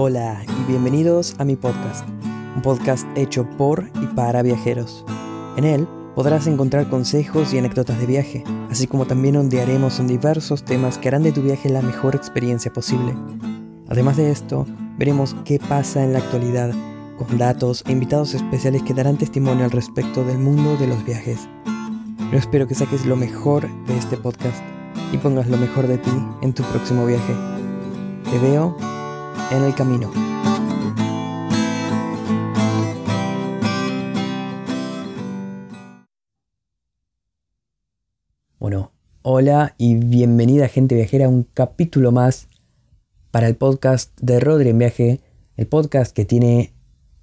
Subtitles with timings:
[0.00, 2.08] Hola y bienvenidos a mi podcast,
[2.54, 5.04] un podcast hecho por y para viajeros.
[5.56, 10.64] En él podrás encontrar consejos y anécdotas de viaje, así como también ondearemos en diversos
[10.64, 13.12] temas que harán de tu viaje la mejor experiencia posible.
[13.88, 14.66] Además de esto,
[14.98, 16.70] veremos qué pasa en la actualidad,
[17.16, 21.48] con datos e invitados especiales que darán testimonio al respecto del mundo de los viajes.
[22.30, 24.62] Yo espero que saques lo mejor de este podcast
[25.12, 27.34] y pongas lo mejor de ti en tu próximo viaje.
[28.30, 28.76] Te veo
[29.50, 30.12] en el camino.
[38.58, 42.48] Bueno, hola y bienvenida gente viajera a un capítulo más
[43.30, 45.20] para el podcast de Rodri en viaje,
[45.56, 46.74] el podcast que tiene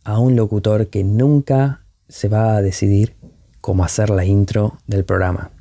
[0.03, 3.15] a un locutor que nunca se va a decidir
[3.62, 5.51] cómo hacer la intro del programa.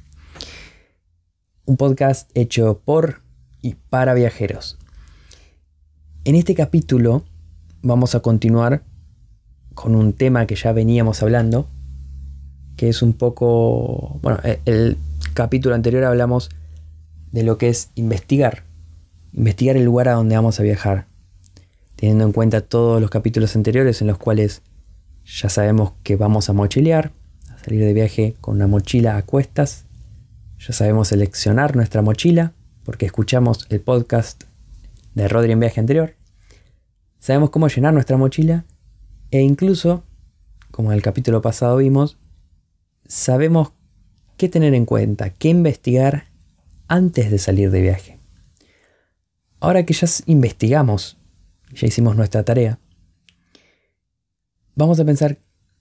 [1.67, 3.23] Un podcast hecho por
[3.63, 4.79] y para viajeros.
[6.27, 7.23] En este capítulo
[7.83, 8.83] vamos a continuar
[9.75, 11.69] con un tema que ya veníamos hablando,
[12.79, 14.97] que es un poco, bueno, e-, el
[15.35, 16.49] capítulo anterior hablamos
[17.31, 18.65] de lo que es investigar,
[19.35, 21.09] investigar el lugar a donde vamos a viajar,
[21.95, 24.63] teniendo en cuenta todos los capítulos anteriores en los cuales
[25.27, 27.13] ya sabemos que vamos a mochilear,
[27.51, 29.85] a salir de viaje con una mochila a cuestas,
[30.59, 34.45] ya sabemos seleccionar nuestra mochila porque escuchamos el podcast
[35.15, 36.17] de Rodri en viaje anterior.
[37.19, 38.65] Sabemos cómo llenar nuestra mochila
[39.31, 40.05] e incluso,
[40.71, 42.19] como en el capítulo pasado vimos,
[43.07, 43.73] sabemos
[44.37, 46.25] qué tener en cuenta, qué investigar
[46.89, 48.19] antes de salir de viaje.
[49.61, 51.17] Ahora que ya investigamos,
[51.73, 52.79] ya hicimos nuestra tarea,
[54.75, 55.39] vamos a pensar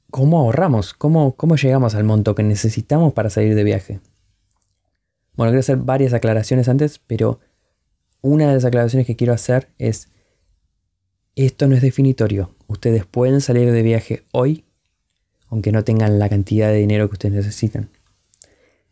[0.09, 3.99] cómo ahorramos, cómo, cómo llegamos al monto que necesitamos para salir de viaje.
[5.35, 7.39] Bueno, quiero hacer varias aclaraciones antes, pero
[8.23, 10.07] una de las aclaraciones que quiero hacer es,
[11.35, 12.55] esto no es definitorio.
[12.67, 14.65] Ustedes pueden salir de viaje hoy,
[15.49, 17.89] aunque no tengan la cantidad de dinero que ustedes necesitan.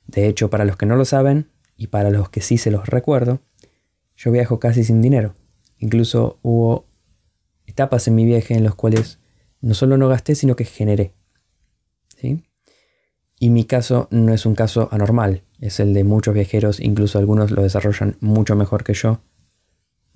[0.05, 1.47] De hecho, para los que no lo saben,
[1.78, 3.39] y para los que sí se los recuerdo,
[4.16, 5.34] yo viajo casi sin dinero.
[5.79, 6.85] Incluso hubo
[7.66, 9.17] etapas en mi viaje en las cuales
[9.61, 11.16] no solo no gasté, sino que generé.
[12.17, 12.44] ¿Sí?
[13.39, 17.50] Y mi caso no es un caso anormal, es el de muchos viajeros, incluso algunos
[17.50, 19.22] lo desarrollan mucho mejor que yo.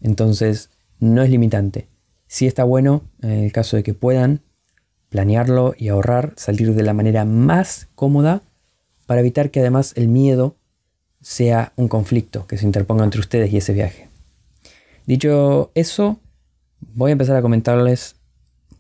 [0.06, 1.88] Entonces, no es limitante.
[2.28, 4.42] Sí está bueno, en el caso de que puedan,
[5.10, 8.44] planearlo y ahorrar, salir de la manera más cómoda
[9.08, 10.58] para evitar que además el miedo
[11.22, 14.08] sea un conflicto que se interponga entre ustedes y ese viaje.
[15.08, 16.20] Dicho eso,
[16.94, 18.16] voy a empezar a comentarles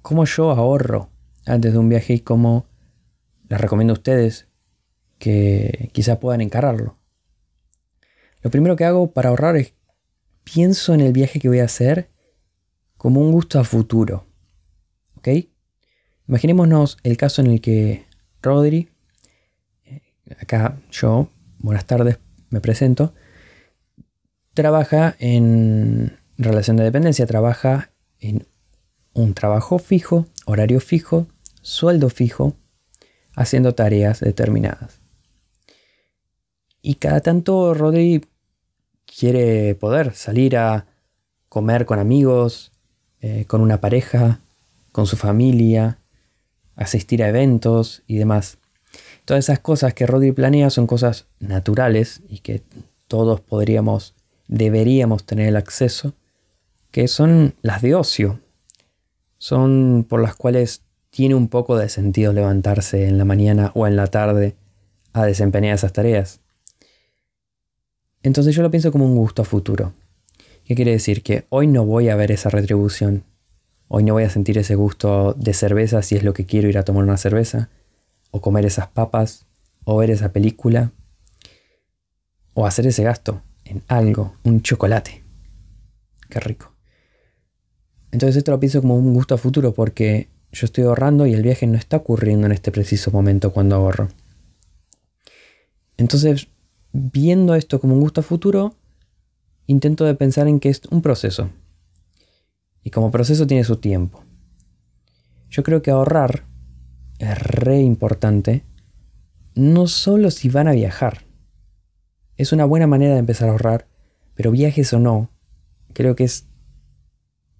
[0.03, 1.09] cómo yo ahorro
[1.47, 2.67] antes de un viaje y cómo
[3.49, 4.45] les recomiendo a ustedes
[5.17, 6.95] que quizá puedan encararlo.
[8.43, 9.73] Lo primero que hago para ahorrar es
[10.45, 12.09] pienso en el viaje que voy a hacer
[12.95, 14.25] como un gusto a futuro.
[15.17, 15.27] ¿Ok?
[16.27, 18.05] Imaginémonos el caso en el que
[18.41, 18.89] Rodri,
[19.83, 20.01] eh,
[20.39, 21.29] acá yo,
[21.59, 22.19] buenas tardes,
[22.49, 23.13] me presento,
[24.53, 28.47] trabaja en relación de dependencia, trabaja en
[29.13, 31.27] un trabajo fijo, horario fijo,
[31.61, 32.55] sueldo fijo,
[33.35, 35.01] haciendo tareas determinadas.
[36.81, 38.25] Y cada tanto Rodri
[39.05, 40.87] quiere poder salir a
[41.49, 42.71] comer con amigos,
[43.21, 44.39] eh, con una pareja,
[44.91, 45.99] con su familia,
[46.75, 48.57] asistir a eventos y demás.
[49.25, 52.63] Todas esas cosas que Rodri planea son cosas naturales y que
[53.07, 54.13] todos podríamos,
[54.47, 56.13] deberíamos tener el acceso,
[56.91, 58.39] que son las de ocio.
[59.37, 63.95] Son por las cuales tiene un poco de sentido levantarse en la mañana o en
[63.95, 64.55] la tarde
[65.13, 66.41] a desempeñar esas tareas.
[68.25, 69.93] Entonces yo lo pienso como un gusto a futuro.
[70.63, 71.21] ¿Qué quiere decir?
[71.21, 73.23] Que hoy no voy a ver esa retribución.
[73.87, 76.79] Hoy no voy a sentir ese gusto de cerveza si es lo que quiero ir
[76.79, 77.69] a tomar una cerveza,
[78.31, 79.45] o comer esas papas,
[79.83, 80.91] o ver esa película,
[82.55, 85.23] o hacer ese gasto en algo, un chocolate.
[86.27, 86.73] Qué rico.
[88.11, 91.43] Entonces esto lo pienso como un gusto a futuro porque yo estoy ahorrando y el
[91.43, 94.09] viaje no está ocurriendo en este preciso momento cuando ahorro.
[95.97, 96.47] Entonces,
[96.95, 98.75] viendo esto como un gusto futuro,
[99.67, 101.49] intento de pensar en que es un proceso.
[102.83, 104.23] Y como proceso tiene su tiempo.
[105.49, 106.45] Yo creo que ahorrar
[107.19, 108.63] es re importante,
[109.55, 111.25] no solo si van a viajar.
[112.37, 113.87] Es una buena manera de empezar a ahorrar,
[114.33, 115.29] pero viajes o no,
[115.93, 116.47] creo que es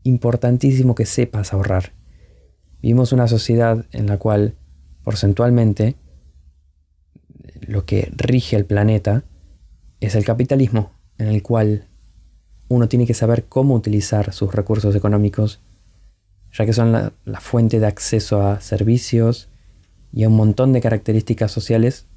[0.04, 1.94] importantísimo que sepas ahorrar.
[2.82, 4.56] Vivimos una sociedad en la cual,
[5.04, 5.96] porcentualmente,
[7.62, 9.24] lo que rige el planeta
[10.00, 11.88] es el capitalismo, en el cual
[12.68, 15.62] uno tiene que saber cómo utilizar sus recursos económicos
[16.56, 19.50] ya que son la, fuente de acceso a servicios
[20.14, 22.08] y a un montón de características sociales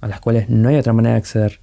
[0.00, 1.60] a las cuales no hay otra manera de acceder.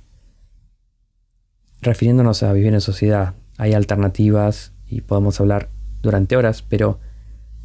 [1.81, 5.69] Refiriéndonos a vivir en sociedad, hay alternativas y podemos hablar
[6.01, 6.99] durante horas, pero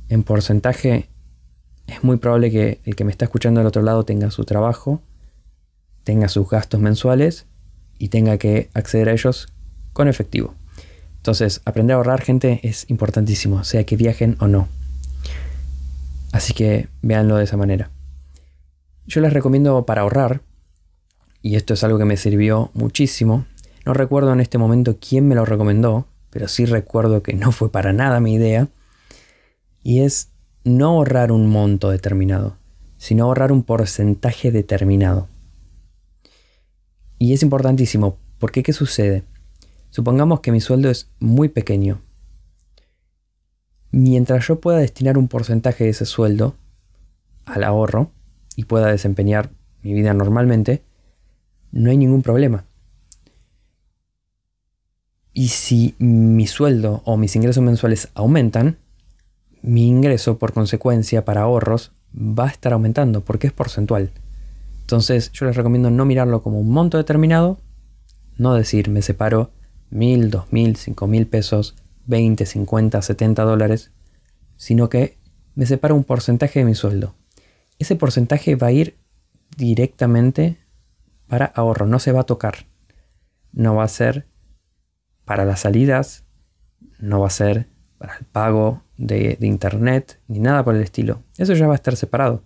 [0.09, 1.09] en porcentaje
[1.87, 5.01] es muy probable que el que me está escuchando del otro lado tenga su trabajo,
[6.07, 7.47] tenga sus gastos mensuales
[7.99, 9.49] y tenga que acceder a ellos
[9.93, 10.55] con efectivo.
[11.17, 14.69] Entonces, aprender a ahorrar, gente, es importantísimo, sea que viajen o no.
[16.31, 17.91] Así que véanlo de esa manera.
[19.09, 20.43] Yo les recomiendo para ahorrar,
[21.43, 23.45] y esto es algo que me sirvió muchísimo,
[23.85, 27.73] no recuerdo en este momento quién me lo recomendó, pero sí recuerdo que no fue
[27.73, 28.69] para nada mi idea,
[29.83, 30.29] y es
[30.63, 32.59] no ahorrar un monto determinado,
[32.97, 35.27] sino ahorrar un porcentaje determinado.
[37.19, 39.25] Y es importantísimo, porque ¿qué sucede?
[39.91, 42.01] Supongamos que mi sueldo es muy pequeño.
[43.91, 46.55] Mientras yo pueda destinar un porcentaje de ese sueldo
[47.47, 48.11] al ahorro
[48.57, 49.51] y pueda desempeñar
[49.83, 50.83] mi vida normalmente,
[51.73, 52.65] no hay ningún problema.
[55.33, 58.79] Y si mi sueldo o mis ingresos mensuales aumentan,
[59.63, 64.11] mi ingreso por consecuencia para ahorros va a estar aumentando porque es porcentual.
[64.87, 67.59] Entonces yo les recomiendo no mirarlo como un monto determinado,
[68.37, 69.51] no decir me separo
[69.91, 71.75] mil, dos mil, cinco mil pesos,
[72.07, 73.91] 20, 50, 70 dólares,
[74.57, 75.19] sino que
[75.57, 77.17] me separo un porcentaje de mi sueldo.
[77.81, 78.97] Ese porcentaje va a ir
[79.57, 80.57] directamente
[81.27, 82.67] para ahorro, no se va a tocar.
[83.51, 84.29] No va a ser
[85.25, 86.27] para las salidas,
[87.01, 87.67] no va a ser
[87.99, 91.25] para el pago de, de internet, ni nada por el estilo.
[91.39, 92.45] Eso ya va a estar separado.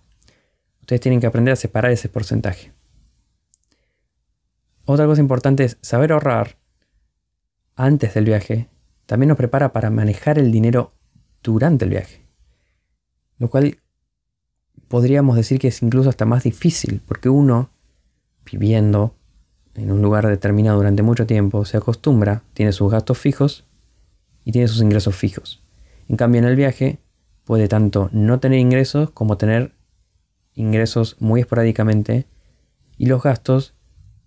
[0.91, 2.73] Ustedes tienen que aprender a separar ese porcentaje.
[4.83, 6.57] Otra cosa importante es saber ahorrar
[7.77, 8.67] antes del viaje
[9.05, 10.91] también nos prepara para manejar el dinero
[11.41, 12.25] durante el viaje.
[13.37, 13.77] Lo cual
[14.89, 17.69] podríamos decir que es incluso hasta más difícil, porque uno,
[18.43, 19.15] viviendo
[19.75, 23.63] en un lugar determinado durante mucho tiempo, se acostumbra, tiene sus gastos fijos
[24.43, 25.63] y tiene sus ingresos fijos.
[26.09, 26.99] En cambio, en el viaje
[27.45, 29.79] puede tanto no tener ingresos como tener
[30.61, 32.27] ingresos muy esporádicamente
[32.97, 33.73] y los gastos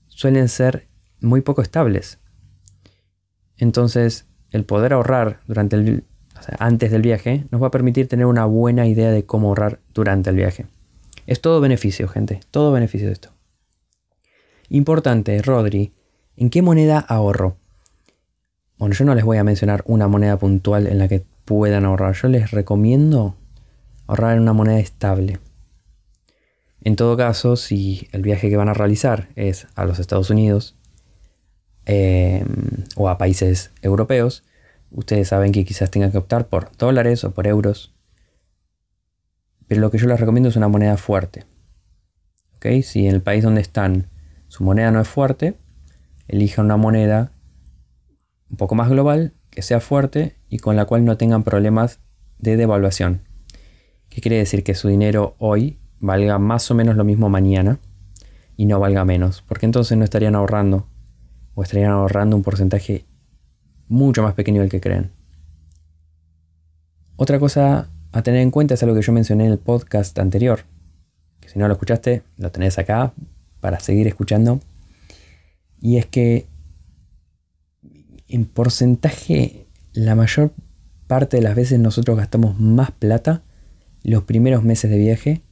[0.09, 0.89] suelen ser
[1.21, 2.19] muy poco estables.
[3.57, 6.05] Entonces, el poder ahorrar durante el,
[6.59, 10.31] antes del viaje nos va a permitir tener una buena idea de cómo ahorrar durante
[10.31, 10.67] el viaje.
[11.27, 13.31] Es todo beneficio, gente, todo beneficio de esto.
[14.69, 15.93] Importante, Rodri,
[16.37, 17.57] ¿en qué moneda ahorro?
[18.77, 22.15] Bueno, yo no les voy a mencionar una moneda puntual en la que puedan ahorrar.
[22.15, 23.37] Yo les recomiendo
[24.07, 25.39] ahorrar en una moneda estable.
[26.85, 30.77] En todo caso, si el viaje que van a realizar es a los Estados Unidos,
[31.87, 32.47] Em,
[32.97, 34.43] o a países europeos,
[34.91, 37.95] ustedes saben que quizás tengan que optar por dólares o por euros.
[39.67, 41.45] Pero lo que yo les recomiendo es una moneda fuerte.
[42.83, 44.09] Si en el país donde están
[44.49, 45.59] su moneda no es fuerte,
[46.29, 47.33] elijan una moneda
[48.49, 52.01] un poco más global, que sea fuerte y con la cual no tengan problemas
[52.39, 53.21] de devaluación.
[54.09, 54.65] ¿Qué quiere decir?
[54.65, 57.79] Que su dinero hoy valga más o menos lo mismo mañana
[58.57, 60.87] y no valga menos, porque entonces no estarían ahorrando
[61.55, 63.07] o estarían ahorrando un porcentaje
[63.89, 65.13] mucho más pequeño del que creen.
[67.17, 70.61] Otra cosa a tener en cuenta es algo que yo mencioné en el podcast anterior,
[71.41, 73.15] que si no lo escuchaste, lo tenés acá
[73.61, 74.61] para seguir escuchando,
[75.81, 76.47] y es que
[78.29, 80.53] en porcentaje la mayor
[81.07, 83.43] parte de las veces nosotros gastamos más plata
[84.03, 85.44] los primeros meses de viaje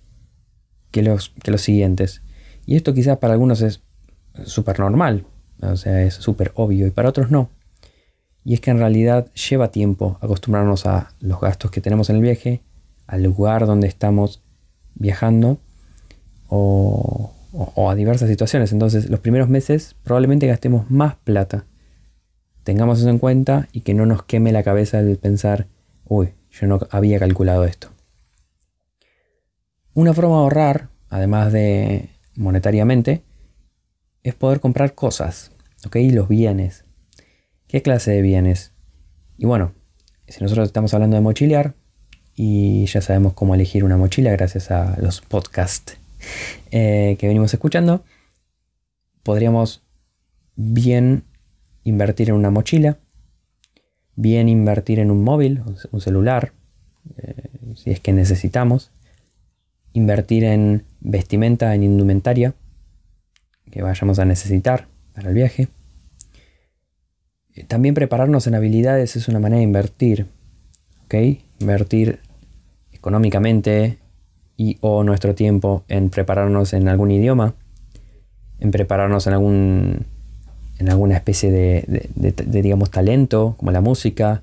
[0.92, 2.22] que los, que los siguientes.
[2.64, 3.82] Y esto quizás para algunos es
[4.44, 5.24] súper normal,
[5.60, 7.50] o sea, es súper obvio y para otros no.
[8.44, 12.22] Y es que en realidad lleva tiempo acostumbrarnos a los gastos que tenemos en el
[12.22, 12.60] viaje,
[13.06, 14.42] al lugar donde estamos
[14.94, 15.58] viajando
[16.48, 17.32] o,
[17.88, 18.72] a diversas situaciones.
[18.72, 21.64] Entonces los primeros meses probablemente gastemos más plata.
[22.64, 25.66] Tengamos eso en cuenta y que no nos queme la cabeza el pensar,
[26.04, 27.91] uy, yo no había calculado esto.
[29.94, 33.22] Una forma de ahorrar, además de monetariamente,
[34.22, 35.52] es poder comprar cosas.
[35.86, 35.96] ¿Ok?
[36.10, 36.84] Los bienes.
[37.66, 38.72] ¿Qué clase de bienes?
[39.36, 39.72] Y bueno,
[40.28, 41.74] si nosotros estamos hablando de mochilear,
[42.34, 45.98] y ya sabemos cómo elegir una mochila gracias a los podcasts
[46.70, 48.04] eh, que venimos escuchando,
[49.22, 49.82] podríamos
[50.56, 51.24] bien
[51.84, 52.98] invertir en una mochila,
[54.14, 56.52] bien invertir en un móvil, un celular,
[57.18, 58.91] eh, si es que necesitamos,
[59.92, 62.54] invertir en vestimenta, en indumentaria
[63.70, 65.68] que vayamos a necesitar, para el viaje.
[67.68, 70.26] También prepararnos en habilidades es una manera de invertir.
[71.04, 71.14] ¿ok?
[71.58, 72.20] Invertir
[72.92, 73.98] económicamente
[74.56, 77.54] y o nuestro tiempo en prepararnos en algún idioma,
[78.60, 80.06] en prepararnos en algún
[80.78, 84.42] en alguna especie de, de, digamos talento como la música,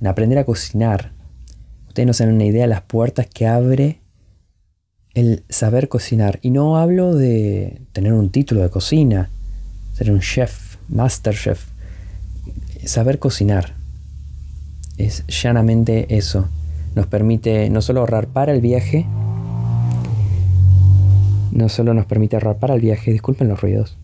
[0.00, 1.10] en aprender a cocinar.
[1.88, 3.98] Ustedes no saben una idea de las puertas que abre
[5.16, 6.38] el saber cocinar.
[6.42, 9.30] Y no hablo de tener un título de cocina,
[9.94, 11.68] ser un chef, master chef.
[12.84, 13.72] Saber cocinar
[14.98, 16.48] es llanamente eso.
[16.94, 19.06] Nos permite no solo ahorrar para el viaje,
[21.50, 23.96] no solo nos permite ahorrar para el viaje, disculpen los ruidos,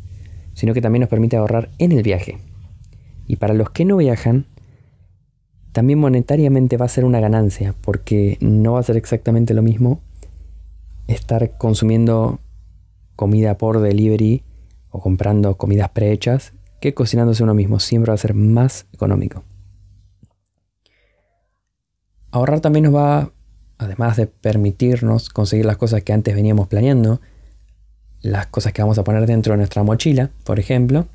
[0.55, 2.39] sino que también nos permite ahorrar en el viaje.
[3.27, 4.47] Y para los que no viajan,
[5.73, 10.01] también monetariamente va a ser una ganancia, porque no va a ser exactamente lo mismo
[11.15, 12.41] estar consumiendo
[13.17, 14.43] comida por delivery
[14.91, 17.81] o comprando comidas prehechas que cocinándose uno mismo.
[17.81, 19.45] Siempre va a ser más económico.
[22.31, 23.31] Ahorrar también nos va,
[23.79, 27.21] además de permitirnos conseguir las cosas que antes veníamos planeando,
[28.23, 31.07] las cosas que vamos a poner dentro de nuestra mochila, por ejemplo,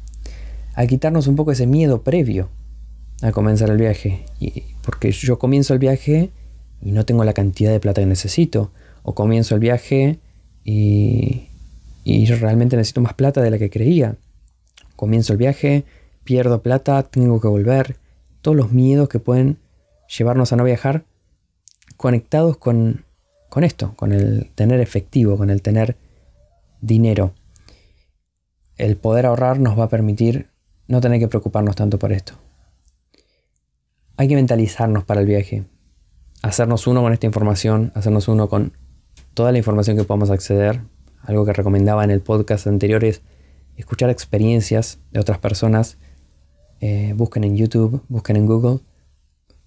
[0.75, 2.49] a quitarnos un poco ese miedo previo
[3.21, 4.25] a comenzar el viaje.
[4.39, 6.31] Y porque yo comienzo el viaje
[6.81, 8.71] y no tengo la cantidad de plata que necesito.
[9.09, 10.19] O comienzo el viaje
[10.65, 11.47] y,
[12.03, 14.17] y realmente necesito más plata de la que creía.
[14.97, 15.85] Comienzo el viaje,
[16.25, 17.95] pierdo plata, tengo que volver.
[18.41, 19.59] Todos los miedos que pueden
[20.09, 21.05] llevarnos a no viajar
[21.95, 23.05] conectados con,
[23.47, 25.95] con esto, con el tener efectivo, con el tener
[26.81, 27.33] dinero.
[28.75, 30.49] El poder ahorrar nos va a permitir
[30.89, 32.33] no tener que preocuparnos tanto por esto.
[34.17, 35.63] Hay que mentalizarnos para el viaje,
[36.41, 38.73] hacernos uno con esta información, hacernos uno con
[39.37, 40.81] toda la información que podamos acceder.
[41.21, 43.21] Algo que recomendaba en el podcast anterior es
[43.75, 45.97] escuchar experiencias de otras personas.
[46.81, 48.79] Eh, busquen en YouTube, busquen en Google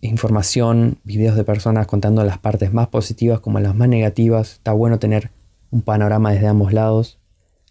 [0.01, 4.55] información, videos de personas contando las partes más positivas como las más negativas.
[4.55, 5.31] Está bueno tener
[5.71, 7.21] un panorama desde ambos lados,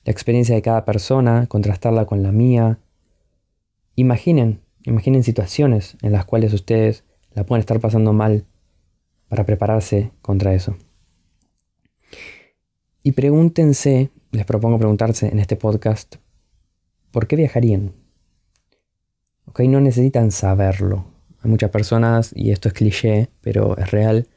[0.06, 2.80] la experiencia de cada persona, contrastarla con la mía.
[3.96, 7.04] Imaginen, imaginen situaciones en las cuales ustedes
[7.34, 8.46] la pueden estar pasando mal
[9.28, 10.78] para prepararse contra eso.
[13.10, 16.18] Y pregúntense, les propongo preguntarse en este podcast,
[17.10, 17.94] ¿por qué viajarían?
[19.46, 21.06] Ok, no necesitan saberlo.
[21.42, 24.28] Hay muchas personas, y esto es cliché, pero es real,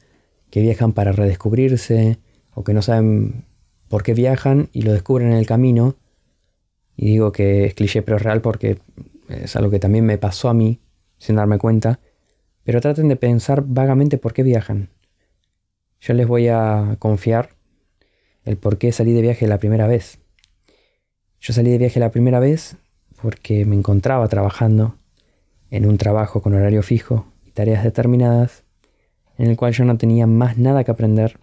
[0.49, 2.19] que viajan para redescubrirse
[2.55, 3.45] o que no saben
[3.89, 5.97] por qué viajan y lo descubren en el camino.
[6.97, 8.79] Y digo que es cliché pero es real porque
[9.29, 10.81] es algo que también me pasó a mí
[11.19, 12.01] sin darme cuenta.
[12.65, 14.89] Pero traten de pensar vagamente por qué viajan.
[16.01, 17.51] Yo les voy a confiar
[18.45, 20.19] el por qué salí de viaje la primera vez.
[21.41, 22.77] Yo salí de viaje la primera vez
[23.21, 24.97] porque me encontraba trabajando
[25.71, 28.65] en un trabajo con horario fijo y tareas determinadas,
[29.39, 31.39] en el cual yo no tenía más nada que aprender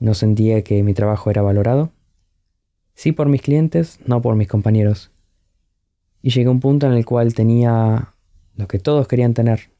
[0.00, 1.92] no sentía que mi trabajo era valorado.
[2.94, 5.10] Sí por mis clientes, no por mis compañeros.
[6.22, 8.14] Y llegué a un punto en el cual tenía
[8.56, 9.70] lo que todos querían tener.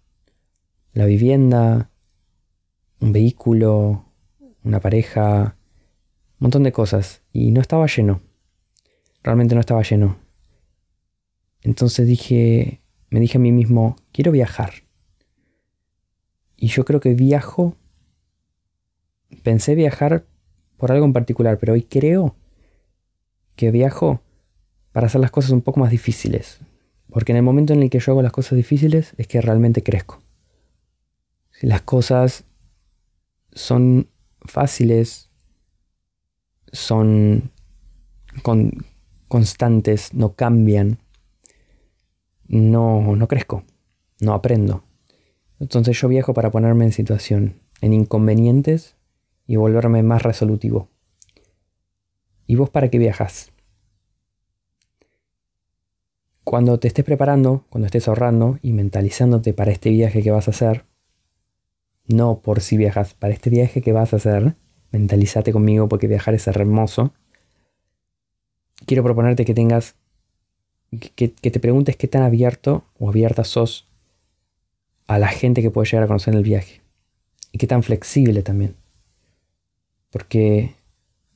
[0.93, 1.91] La vivienda,
[3.01, 4.05] un vehículo,
[4.63, 5.57] una pareja,
[6.41, 7.23] montón de cosas.
[7.33, 8.21] Y no estaba lleno.
[9.23, 10.19] Realmente no estaba lleno.
[11.63, 12.81] Entonces dije,
[13.11, 14.73] me dije a mí mismo, quiero viajar.
[16.57, 17.77] Y yo creo que viajo
[19.43, 20.27] pensé viajar
[20.77, 22.37] por algo en particular, pero hoy creo
[23.57, 24.23] que viajo
[24.93, 26.61] para hacer las cosas un poco más difíciles.
[27.11, 29.83] Porque en el momento en el que yo hago las cosas difíciles es que realmente
[29.83, 30.23] crezco.
[31.51, 32.45] Si las cosas
[33.53, 34.09] son
[34.43, 35.30] fáciles,
[36.73, 37.51] son
[39.29, 40.99] constantes, no cambian,
[42.47, 43.65] no, no crezco,
[44.21, 44.85] no aprendo.
[45.61, 48.97] Entonces yo viajo para ponerme en situación, en inconvenientes
[49.47, 50.89] y volverme más resolutivo.
[52.47, 53.53] ¿Y vos para qué viajas?
[56.43, 60.51] Cuando te estés preparando, cuando estés ahorrando y mentalizándote para este viaje que vas a
[60.51, 60.85] hacer,
[62.09, 64.57] no por si viajas, para este viaje que vas a hacer,
[64.91, 67.13] mentalízate conmigo porque viajar es hermoso.
[68.87, 69.95] Quiero proponerte que tengas,
[71.15, 73.87] que, que te preguntes qué tan abierto o abierta sos
[75.07, 76.83] a la gente que puede llegar a conocer en el viaje.
[77.53, 78.77] Y qué tan flexible también.
[80.11, 80.75] Porque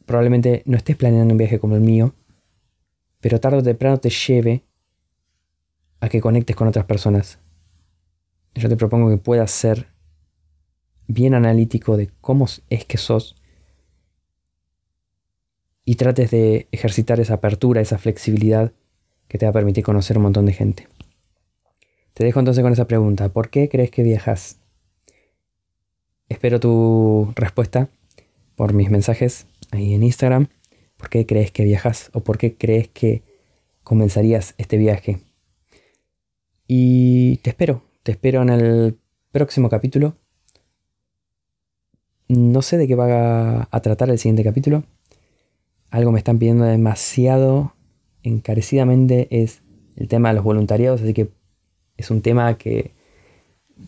[0.06, 2.14] probablemente no estés planeando un viaje como el mío,
[3.20, 4.62] pero tarde o temprano te lleve
[6.00, 7.38] a que conectes con otras personas.
[8.54, 9.88] Yo te propongo que puedas ser
[11.06, 13.36] bien analítico de cómo es que sos
[15.84, 18.72] y trates de ejercitar esa apertura, esa flexibilidad
[19.28, 20.88] que te va a permitir conocer un montón de gente.
[22.14, 23.28] Te dejo entonces con esa pregunta.
[23.28, 24.58] ¿Por qué crees que viajas?
[26.28, 27.88] espero tu respuesta
[28.56, 30.48] por mis mensajes ahí en Instagram.
[30.96, 33.22] ¿Por qué crees que viajas o por qué crees que
[33.82, 35.20] comenzarías este viaje?
[36.66, 38.98] Y te espero, te espero en el
[39.32, 40.16] próximo capítulo.
[42.28, 44.84] No sé de qué va a tratar el siguiente capítulo.
[45.94, 47.72] Algo me están pidiendo demasiado
[48.24, 49.62] encarecidamente es
[49.94, 51.30] el tema de los voluntariados, así que
[51.96, 52.90] es un tema que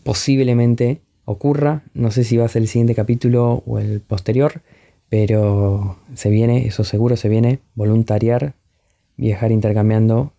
[0.03, 1.83] posiblemente ocurra.
[1.93, 4.61] No sé si va a ser el siguiente capítulo o el posterior,
[5.09, 8.53] pero se viene, eso seguro se viene, voluntariar,
[9.17, 10.31] viajar intercambiando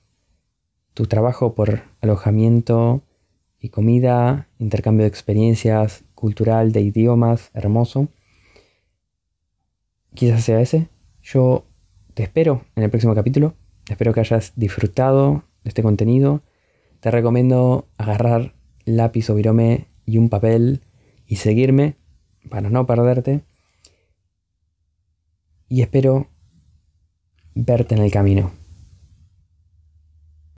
[0.95, 3.03] tu trabajo por alojamiento
[3.61, 8.09] y comida, intercambio de experiencias cultural, de idiomas, hermoso.
[10.15, 10.89] Quizás sea ese.
[11.31, 11.67] Yo
[12.15, 13.55] te espero en el próximo capítulo.
[13.87, 16.43] Espero que hayas disfrutado de este contenido.
[17.01, 18.55] Te recomiendo agarrar
[18.87, 20.81] lápiz o virome y un papel
[21.27, 21.97] y seguirme
[22.49, 23.43] para no perderte.
[25.69, 26.29] Y espero
[27.55, 28.58] verte en el camino.